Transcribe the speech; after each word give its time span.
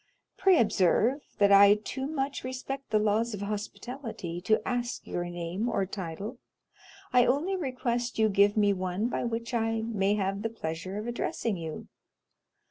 Pray 0.35 0.57
observe, 0.59 1.21
that 1.37 1.51
I 1.51 1.75
too 1.75 2.07
much 2.07 2.43
respect 2.43 2.89
the 2.89 2.97
laws 2.97 3.35
of 3.35 3.41
hospitality 3.41 4.41
to 4.45 4.67
ask 4.67 5.05
your 5.05 5.25
name 5.25 5.69
or 5.69 5.85
title. 5.85 6.39
I 7.13 7.27
only 7.27 7.55
request 7.55 8.17
you 8.17 8.27
to 8.27 8.33
give 8.33 8.57
me 8.57 8.73
one 8.73 9.09
by 9.09 9.23
which 9.25 9.53
I 9.53 9.81
may 9.83 10.15
have 10.15 10.41
the 10.41 10.49
pleasure 10.49 10.97
of 10.97 11.05
addressing 11.05 11.55
you. 11.55 11.87